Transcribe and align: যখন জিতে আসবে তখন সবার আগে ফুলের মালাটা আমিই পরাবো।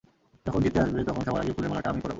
যখন 0.45 0.59
জিতে 0.63 0.79
আসবে 0.79 0.99
তখন 1.03 1.21
সবার 1.27 1.41
আগে 1.41 1.53
ফুলের 1.53 1.69
মালাটা 1.71 1.89
আমিই 1.89 2.01
পরাবো। 2.01 2.09